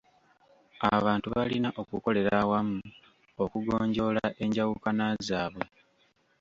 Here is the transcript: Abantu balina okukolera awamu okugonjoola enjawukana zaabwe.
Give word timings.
Abantu 0.95 1.27
balina 1.35 1.69
okukolera 1.81 2.33
awamu 2.43 2.79
okugonjoola 3.43 4.25
enjawukana 4.43 5.05
zaabwe. 5.27 5.65